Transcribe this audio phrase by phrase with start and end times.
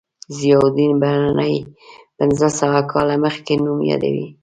[0.37, 1.55] ضیاءالدین برني
[2.17, 4.27] پنځه سوه کاله مخکې نوم یادوي.